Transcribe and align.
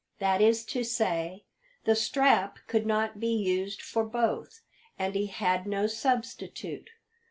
That 0.17 0.41
is 0.41 0.65
to 0.65 0.83
say, 0.83 1.45
the 1.83 1.95
strap 1.95 2.57
could 2.65 2.87
not 2.87 3.19
be 3.19 3.35
used 3.37 3.83
for 3.83 4.03
both, 4.03 4.61
and 4.97 5.13
he 5.13 5.27
had 5.27 5.67
no 5.67 5.85
substitute. 5.85 6.89